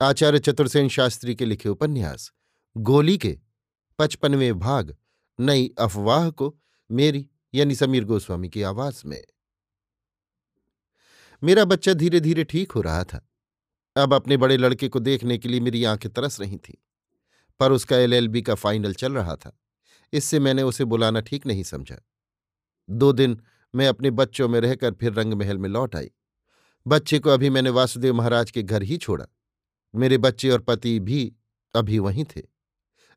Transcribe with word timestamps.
आचार्य 0.00 0.38
चतुर्सेन 0.38 0.88
शास्त्री 0.88 1.34
के 1.34 1.44
लिखे 1.44 1.68
उपन्यास, 1.68 2.32
गोली 2.76 3.18
के 3.18 3.38
पचपनवें 3.98 4.58
भाग, 4.58 4.96
नई 5.40 5.74
अफवाह 5.80 6.30
को 6.30 6.58
मेरी 6.90 7.28
यानी 7.54 7.74
समीर 7.74 8.04
गोस्वामी 8.04 8.48
की 8.48 8.62
आवाज़ 8.62 9.02
में। 9.06 9.24
मेरा 11.42 11.64
बच्चा 11.64 11.92
धीरे 11.92 12.20
धीरे 12.20 12.44
ठीक 12.44 12.72
हो 12.72 12.80
रहा 12.80 13.04
था। 13.04 13.28
अब 13.96 14.14
अपने 14.14 14.36
बड़े 14.36 14.56
लड़के 14.56 14.88
को 14.88 14.98
देखने 14.98 15.38
के 15.38 15.48
लिए 15.48 15.60
मेरी 15.60 15.84
आँखें 15.84 16.12
तरस 16.12 16.40
रही 16.40 16.56
थीं, 16.56 16.74
पर 17.60 17.72
उसका 17.72 17.96
एलएलबी 17.96 18.42
का 18.42 18.54
फाइनल 18.54 18.94
चल 18.94 19.12
रहा 19.12 19.36
था। 19.36 19.58
इससे 20.12 20.40
मैंने 20.40 20.62
उसे 20.62 20.84
बुलाना 20.84 21.20
ठीक 21.20 21.46
नहीं 21.46 21.62
समझा। 21.62 21.96
दो 22.90 23.12
दिन 23.12 23.40
मैं 23.74 23.88
अपने 23.88 24.10
बच्चों 24.10 24.48
में 24.48 24.60
रहकर 24.60 24.92
फिर 24.92 25.12
रंगमहल 25.12 25.58
में 25.58 25.68
लौट 25.68 25.96
आई। 25.96 26.10
बच्चे 26.86 27.18
को 27.18 27.30
अभी 27.30 27.50
मैंने 27.50 27.70
वासुदेव 27.70 28.14
महाराज 28.14 28.50
के 28.50 28.62
घर 28.62 28.82
ही 28.82 28.96
छोड़ा। 28.96 29.26
मेरे 29.96 30.18
बच्चे 30.18 30.50
और 30.50 30.60
पति 30.60 31.00
भी 31.00 31.32
अभी 31.74 31.98
वहीं 31.98 32.24
थे। 32.24 32.42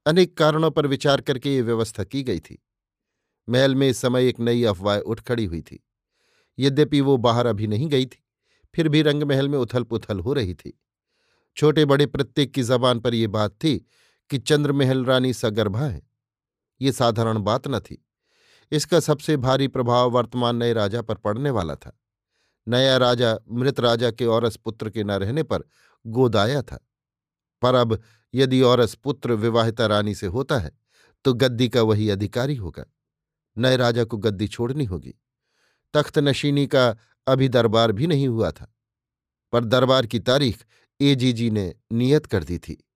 अनेक 0.06 0.38
कारणों 0.38 0.72
पर 0.72 0.88
विचार 0.88 1.22
करके 1.22 1.56
ये 1.56 1.62
व्यवस्था 1.62 2.04
की 2.04 2.24
गई 2.24 2.40
थी। 2.40 2.64
महल 3.50 3.76
में 3.76 3.90
इस 3.90 3.98
समय 3.98 4.28
एक 4.28 4.40
नई 4.40 4.64
अफवाह 4.64 4.98
उठ 4.98 5.20
खड़ी 5.20 5.46
हुई 5.46 5.62
थी। 5.62 5.84
यद्यपि 6.60 7.02
वो 7.02 7.18
बाहर 7.18 7.46
अभी 7.46 7.68
नहीं 7.68 7.90
गई 7.90 8.06
थी, 8.06 8.24
फिर 8.76 8.90
भी 8.90 9.02
रंगमहल 9.02 9.50
में 9.50 9.60
उथल 9.60 9.84
पुथल 9.84 10.20
हो 10.20 10.34
रही 10.34 10.54
थी। 10.54 10.80
छोटे 11.58 11.86
बड़े 11.86 12.06
प्रत्येक 12.06 12.54
की 12.54 12.64
जबान 12.64 13.00
पर 13.00 13.14
यह 13.14 13.28
बात 13.28 13.52
थी 13.52 13.88
कि 14.30 14.38
चंद्रमहल 14.38 15.06
रानी 15.06 15.34
सगर्भा 15.34 15.82
है। 15.82 16.02
ये 16.82 16.92
साधारण 16.92 17.38
बात 17.38 17.68
न 17.68 17.80
थी। 17.80 18.06
इसका 18.72 19.00
सबसे 19.00 19.38
भारी 19.38 19.68
प्रभाव 19.68 20.12
वर्तमान 20.12 20.56
नए 20.56 20.74
राजा 20.74 21.02
पर 21.02 21.16
पड़ने 21.16 21.50
वाला 21.50 21.76
था। 21.76 22.00
नया 22.70 22.98
राजा, 22.98 23.38
मृत 23.52 23.80
राजा 23.80 24.12
के 24.12 24.26
औरस 24.26 24.56
पुत्र 24.56 24.90
के 24.90 25.04
न 25.04 25.12
रहने 25.12 25.44
पर 25.44 25.64
गोदाया 26.08 26.62
था। 26.62 26.88
पर 27.62 27.76
अब 27.76 28.02
यदि 28.34 28.62
औरस 28.62 28.96
पुत्र 28.96 29.34
विवाहिता 29.34 29.86
रानी 29.86 30.16
से 30.16 30.28
होता 30.28 30.58
है 30.58 30.72
तो 31.26 31.34
गद्दी 31.34 31.70
का 31.70 31.82
वही 31.82 32.10
अधिकारी 32.10 32.56
होगा। 32.56 32.86
नए 33.58 33.78
राजा 33.78 34.04
को 34.04 34.18
गद्दी 34.18 34.48
छोड़नी 34.48 34.86
होगी। 34.86 35.14
तख्त 35.94 36.20
नशीनी 36.20 36.68
का 36.68 36.98
अभी 37.28 37.50
दरबार 37.50 37.92
भी 37.92 38.08
नहीं 38.08 38.28
हुआ 38.28 38.52
था। 38.52 38.76
पर 39.52 39.66
दरबार 39.66 40.06
की 40.06 40.20
तारीख 40.20 40.66
एजीजी 41.02 41.50
ने 41.52 41.76
नियत 41.92 42.26
कर 42.26 42.44
दी 42.44 42.58
थी। 42.58 42.88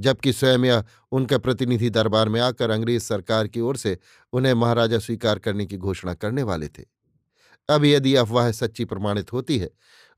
जबकि 0.00 0.32
स्वयं 0.32 0.64
या 0.64 0.84
उनका 1.12 1.38
प्रतिनिधि 1.38 1.90
दरबार 1.90 2.28
में 2.28 2.40
आकर 2.40 2.70
अंग्रेज़ 2.70 3.02
सरकार 3.02 3.48
की 3.48 3.60
ओर 3.60 3.76
से 3.76 3.98
उन्हें 4.32 4.54
महाराजा 4.54 4.98
स्वीकार 4.98 5.38
करने 5.38 5.66
की 5.66 5.76
घोषणा 5.76 6.14
करने 6.14 6.42
वाले 6.42 6.68
थे। 6.68 6.95
अब 7.68 7.84
यदि 7.84 8.14
अफवाह 8.14 8.50
सच्ची 8.52 8.84
प्रमाणित 8.84 9.32
होती 9.32 9.58
है 9.58 9.70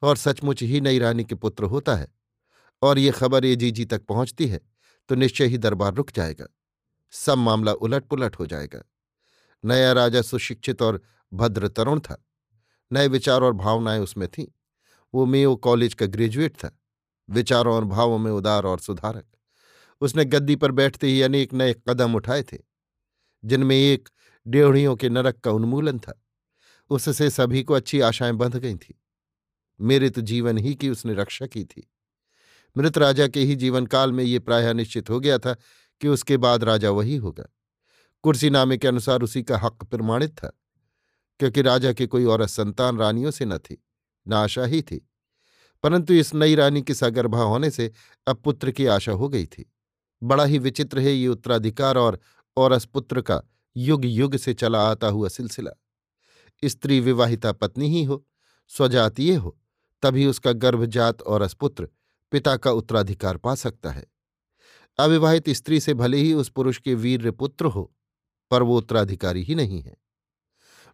और 0.03 0.17
सचमुच 0.17 0.63
ही 0.63 0.81
नई 0.81 0.99
रानी 0.99 1.25
के 1.25 1.35
पुत्र 1.35 1.65
होता 1.65 1.95
है 1.97 2.09
और 2.83 2.99
ये 2.99 3.11
खबर 3.11 3.45
एजीजी 3.45 3.85
तक 3.85 4.05
पहुँचती 4.07 4.47
है 4.47 4.61
तो 5.09 5.15
निश्चय 5.15 5.45
ही 5.45 5.59
दरबार 5.59 5.95
रुक 5.95 6.11
जाएगा। 6.11 6.47
सब 7.13 7.39
मामला 7.39 7.73
उलट 7.73 8.05
पुलट 8.05 8.39
हो 8.39 8.47
जाएगा। 8.47 8.83
नया 9.65 9.93
राजा 9.93 10.23
सुशिक्षित 10.23 10.83
और 10.83 11.01
भद्र 11.33 11.69
तरुण 11.69 12.01
था। 12.01 12.25
नए 12.93 13.09
विचार 13.09 13.43
और 13.43 13.53
भावनाएँ 13.53 14.01
उसमें 14.01 14.29
थीं। 14.29 14.47
वो 15.15 15.27
मेयो 15.27 15.57
कॉलेज 15.57 15.95
का 15.95 16.07
ग्रेजुएट 16.07 16.57
था। 16.57 16.71
विचारों 17.29 17.75
और 17.75 17.85
भावों 17.85 18.19
में 18.19 18.31
उदार 18.33 18.65
और 18.65 18.79
सुधारक। 18.79 19.27
उसने 20.01 20.25
गद्दी 20.25 20.57
पर 20.57 20.73
बैठते 20.73 21.07
ही 21.07 21.23
अनेक 21.23 21.53
नए 21.55 21.75
कदम 21.89 22.15
उठाए 22.15 22.43
थे, 22.43 22.59
जिनमें 23.45 23.77
एक 23.77 24.09
डेढ़ियों 24.47 24.97
के 24.97 25.09
नरक 25.09 25.39
का 25.39 25.51
उन्मूलन 25.51 25.99
था। 25.99 26.21
उससे 26.91 27.31
सभी 27.31 27.63
को 27.63 27.75
अच्छी 27.75 28.01
आशाएँ 28.01 28.33
बंध 28.33 28.57
गई 28.57 28.75
थी। 28.75 29.03
मेरे 29.81 30.11
तो 30.11 30.21
जीवन 30.21 30.59
ही 30.59 30.75
की 30.75 30.89
उसने 30.89 31.15
रक्षा 31.15 31.47
की 31.47 31.65
थी। 31.65 31.91
मृत 32.77 32.99
राजा 32.99 33.29
के 33.29 33.41
ही 33.41 33.57
जीवन 33.57 33.87
काल 33.87 34.13
में 34.13 34.25
ये 34.25 34.39
प्रायः 34.39 34.73
निश्चित 34.73 35.11
हो 35.11 35.21
गया 35.21 35.39
था 35.39 35.57
कि 36.01 36.09
उसके 36.09 36.37
बाद 36.37 36.65
राजा 36.65 36.91
वही 36.91 37.17
होगा। 37.17 37.45
कुर्सीनामे 38.23 38.79
के 38.79 38.89
अनुसार 38.89 39.23
उसी 39.23 39.43
का 39.43 39.59
हक 39.59 39.85
प्रमाणित 39.85 40.31
था, 40.31 40.59
क्योंकि 41.39 41.63
राजा 41.63 41.93
के 41.93 42.07
कोई 42.07 42.25
और 42.25 42.47
संतान 42.47 42.99
रानियों 42.99 43.31
से 43.31 43.45
न 43.45 43.59
थी, 43.59 43.85
न 44.29 44.33
आशा 44.33 44.65
ही 44.65 44.83
थी। 44.83 45.11
परंतु 45.83 46.15
इस 46.15 46.35
नई 46.35 46.55
रानी 46.55 46.83
की 46.83 46.95
सगर्भा 46.95 47.43
होने 47.43 47.71
से 47.71 47.93
अब 48.27 48.37
पुत्र 48.37 48.71
की 48.71 48.87
आशा 48.87 49.13
हो 49.13 49.29
गई 49.29 49.47
थी। 49.47 49.73
बड़ा 50.23 50.45
ही 50.45 50.59
विचित्र 50.59 50.99
है 50.99 51.13
ये 51.13 51.29
उत्तराधिकार 51.29 51.99
और 51.99 52.21
औरस 52.57 52.85
पुत्र 52.85 53.21
का 53.21 53.43
युग 53.77 54.05
युग 54.05 54.37
से 54.37 54.55
चला 54.55 54.91
आता 54.91 55.07
हुआ 55.07 55.29
सिलसिला। 55.29 55.71
स्त्री 56.65 57.01
विवाहिता 57.01 57.53
पत्नी 57.53 57.89
ही 57.89 58.05
हो, 58.05 58.25
स्वजातीय 58.71 59.35
हो, 59.35 59.57
तभी 60.03 60.27
उसका 60.27 60.53
गर्भजात 60.53 61.23
और 61.23 61.43
अस्पुत्र 61.43 61.89
पिता 62.33 62.57
का 62.57 62.71
उत्तराधिकार 62.71 63.37
पा 63.37 63.55
सकता 63.55 63.91
है। 63.91 64.05
अविवाहित 64.99 65.49
स्त्री 65.51 65.81
से 65.81 65.95
भले 65.95 66.17
ही 66.17 66.33
उस 66.35 66.49
पुरुष 66.49 66.79
के 66.79 66.95
वीर 66.95 67.31
पुत्र 67.31 67.67
हो, 67.67 67.93
पर 68.51 68.63
वो 68.63 68.77
उत्तराधिकारी 68.79 69.43
ही 69.43 69.55
नहीं 69.55 69.81
है। 69.83 69.97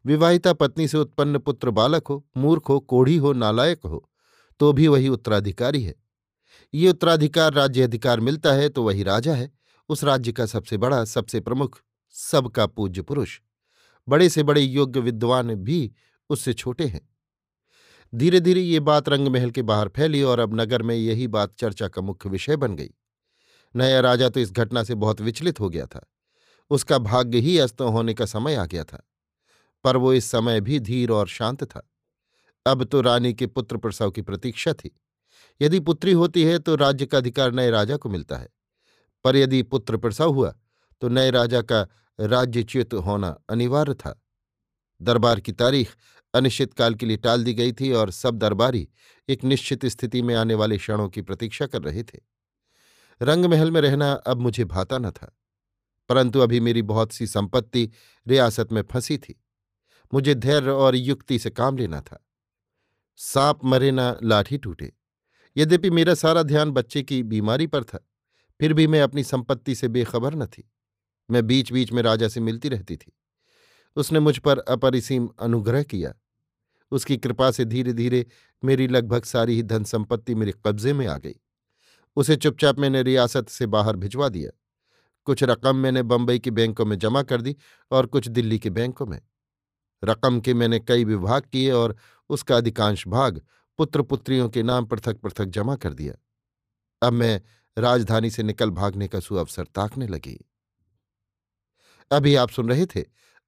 विवाहिता 0.04 0.52
पत्नी 0.52 0.88
से 0.88 0.98
उत्पन्न 0.98 1.38
पुत्र 1.38 1.70
बालक 1.70 2.06
हो, 2.06 2.26
मूर्ख 2.36 2.68
हो, 2.68 2.80
कोढ़ी 2.80 3.16
हो, 3.16 3.32
नालायक 3.32 3.80
हो 3.84 4.08
तो 4.60 4.72
भी 4.72 4.88
वही 4.88 5.08
उत्तराधिकारी 5.08 5.82
है। 5.82 5.94
ये 6.74 6.90
उत्तराधिकार 6.90 7.52
राज्य 7.52 7.82
अधिकार 7.82 8.20
मिलता 8.20 8.52
है 8.52 8.68
तो 8.68 8.82
वही 8.82 9.02
राजा 9.02 9.34
है। 9.34 9.50
उस 9.88 10.04
राज्य 10.04 10.32
का 10.32 10.46
सबसे 10.46 10.76
बड़ा, 10.76 11.04
सबसे 11.04 11.40
प्रमुख, 11.40 11.78
सबका 12.14 12.66
पूज्य 12.66 13.02
पुरुष। 13.02 13.40
बड़े 14.08 14.28
से 14.28 14.42
बड़े 14.42 14.60
योग्य 14.60 15.00
विद्वान 15.00 15.54
भी 15.54 15.92
उससे 16.30 16.52
छोटे 16.52 16.86
हैं। 16.86 17.08
धीरे 18.14 18.40
धीरे 18.40 18.60
ये 18.60 18.80
बात 18.80 19.08
रंगमहल 19.08 19.50
के 19.50 19.62
बाहर 19.62 19.88
फैली 19.88 20.22
और 20.22 20.38
अब 20.38 20.60
नगर 20.60 20.82
में 20.82 20.96
यही 20.96 21.28
बात 21.28 21.54
चर्चा 21.58 21.88
का 21.88 22.02
मुख्य 22.02 22.28
विषय 22.28 22.56
बन 22.56 22.76
गई। 22.76 22.90
नया 23.76 24.00
राजा 24.00 24.28
तो 24.28 24.40
इस 24.40 24.52
घटना 24.52 24.82
से 24.84 24.94
बहुत 24.94 25.20
विचलित 25.20 25.60
हो 25.60 25.68
गया 25.68 25.86
था। 25.86 26.06
उसका 26.70 26.98
भाग्य 26.98 27.38
ही 27.38 27.58
अस्त 27.58 27.80
होने 27.80 28.14
का 28.14 28.26
समय 28.26 28.54
आ 28.54 28.66
गया 28.66 28.84
था। 28.84 29.08
पर 29.84 29.96
वो 29.96 30.12
इस 30.12 30.30
समय 30.30 30.60
भी 30.60 30.80
धीर 30.80 31.10
और 31.10 31.28
शांत 31.28 31.64
था। 31.64 31.90
अब 32.66 32.84
तो 32.84 33.00
रानी 33.00 33.34
के 33.34 33.46
पुत्र 33.46 33.76
प्रसव 33.76 34.10
की 34.10 34.22
प्रतीक्षा 34.22 34.72
थी। 34.72 35.00
यदि 35.60 35.80
पुत्री 35.80 36.12
होती 36.12 36.44
है 36.44 36.58
तो 36.58 36.76
राज्य 36.76 37.06
का 37.06 37.18
अधिकार 37.18 37.52
नए 37.52 37.70
राजा 37.70 37.96
को 37.96 38.08
मिलता 38.08 38.36
है। 38.36 38.48
पर 39.24 39.36
यदि 39.36 39.62
पुत्र 39.62 39.96
प्रसव 39.96 40.32
हुआ 40.32 40.54
तो 41.00 41.08
नए 41.08 41.30
राजा 41.30 41.62
का 41.62 41.86
राज्यच्युत 42.18 42.94
होना 42.94 43.28
अनिवार्य 43.50 43.94
था। 43.94 44.20
दरबार 45.00 45.40
की 45.40 45.52
तारीख 45.52 45.94
अनिश्चितकाल 46.34 46.94
के 46.94 47.06
लिए 47.06 47.16
टाल 47.16 47.44
दी 47.44 47.54
गई 47.54 47.72
थी 47.72 47.90
और 47.92 48.10
सब 48.10 48.38
दरबारी 48.38 48.88
एक 49.28 49.44
निश्चित 49.44 49.86
स्थिति 49.86 50.22
में 50.22 50.34
आने 50.34 50.54
वाले 50.54 50.78
क्षणों 50.78 51.08
की 51.08 51.22
प्रतीक्षा 51.22 51.66
कर 51.66 51.82
रहे 51.82 52.02
थे। 52.02 52.18
रंगमहल 53.20 53.70
में 53.70 53.80
रहना 53.80 54.12
अब 54.12 54.40
मुझे 54.40 54.64
भाता 54.64 54.98
न 54.98 55.10
था, 55.10 55.34
परंतु 56.10 56.40
अभी 56.40 56.60
मेरी 56.60 56.82
बहुत 56.82 57.12
सी 57.12 57.26
संपत्ति 57.26 57.90
रियासत 58.26 58.72
में 58.72 58.82
फंसी 58.82 59.18
थी। 59.18 59.40
मुझे 60.12 60.34
धैर्य 60.34 60.70
और 60.70 60.96
युक्ति 60.96 61.38
से 61.38 61.50
काम 61.50 61.76
लेना 61.76 62.00
था। 62.00 62.24
सांप 63.18 63.64
मरे 63.64 63.90
ना 63.90 64.16
लाठी 64.22 64.58
टूटे, 64.58 64.92
यद्यपि 65.56 65.90
मेरा 65.90 66.14
सारा 66.14 66.42
ध्यान 66.42 66.70
बच्चे 66.70 67.02
की 67.02 67.22
बीमारी 67.22 67.66
पर 67.66 67.84
था, 67.84 67.98
फिर 68.60 68.72
भी 68.72 68.86
मैं 68.86 69.02
अपनी 69.02 69.24
संपत्ति 69.24 69.74
से 69.74 69.88
बेखबर 69.88 70.34
न 70.34 70.46
थी। 70.46 70.70
मैं 71.30 71.46
बीच 71.46 71.72
बीच 71.72 71.92
में 71.92 72.02
राजा 72.02 72.28
से 72.28 72.40
मिलती 72.40 72.68
रहती 72.68 72.96
थी। 72.96 73.12
उसने 73.96 74.20
मुझ 74.20 74.38
पर 74.38 74.58
अपरिसीम 74.58 75.28
अनुग्रह 75.40 75.82
किया। 75.82 76.14
उसकी 76.90 77.16
कृपा 77.16 77.50
से 77.50 77.64
धीरे 77.64 77.92
धीरे 77.92 78.26
मेरी 78.64 78.88
लगभग 78.88 79.24
सारी 79.24 79.54
ही 79.54 79.62
धन 79.62 79.84
संपत्ति 79.84 80.34
मेरे 80.34 80.52
कब्जे 80.66 80.92
में 80.92 81.06
आ 81.06 81.18
गई। 81.18 81.34
उसे 82.16 82.36
चुपचाप 82.36 82.78
मैंने 82.78 83.02
रियासत 83.02 83.48
से 83.48 83.66
बाहर 83.66 83.96
भिजवा 83.96 84.28
दिया। 84.28 84.50
कुछ 85.24 85.42
रकम 85.42 85.76
मैंने 85.76 86.02
बंबई 86.02 86.38
के 86.38 86.50
बैंकों 86.50 86.84
में 86.84 86.98
जमा 86.98 87.22
कर 87.22 87.42
दी 87.42 87.56
और 87.90 88.06
कुछ 88.06 88.28
दिल्ली 88.28 88.58
के 88.58 88.70
बैंकों 88.70 89.06
में। 89.06 89.20
रकम 90.04 90.40
के 90.40 90.54
मैंने 90.54 90.78
कई 90.78 91.04
विभाग 91.04 91.42
किए 91.52 91.70
और 91.70 91.96
उसका 92.28 92.56
अधिकांश 92.56 93.08
भाग 93.08 93.42
पुत्र 93.78 94.02
पुत्रियों 94.02 94.48
के 94.48 94.62
नाम 94.62 94.86
पृथक 94.86 95.16
पृथक 95.16 95.44
जमा 95.44 95.76
कर 95.76 95.94
दिया। 95.94 96.14
अब 97.06 97.12
मैं 97.12 97.42
राजधानी 97.78 98.30
से 98.30 98.42
निकल 98.42 98.70
भागने 98.70 99.08
का 99.08 99.20
सुअवसर 99.20 99.64
ताकने 99.64 100.06
लगी। 100.06 100.44
अभी 102.10 102.34
आप 102.34 102.50
सुन 102.50 102.68
रहे 102.68 102.86
थे 102.86 103.04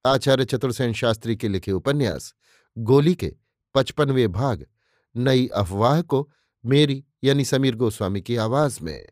आचार्य 0.07 0.45
चतुर्सेन 0.45 0.93
शास्त्री 0.93 1.37
के 1.37 1.49
लिखे 1.49 1.73
उपन्यास, 1.73 2.35
गोली 2.79 3.15
के 3.15 3.35
पचपनवें 3.75 4.33
भाग, 4.33 4.67
नई 5.17 5.47
अफवाह 5.47 6.03
को 6.03 6.33
मेरी 6.67 7.05
यानी 7.25 7.45
समीर 7.45 7.77
गोस्वामी 7.77 8.21
की 8.21 8.37
आवाज़ 8.37 8.79
में। 8.83 9.07